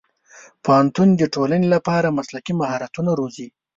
پوهنتون 0.63 1.09
د 1.17 1.23
ټولنې 1.33 1.67
لپاره 1.75 2.15
مسلکي 2.17 2.53
مهارتونه 2.61 3.11
روزي. 3.19 3.47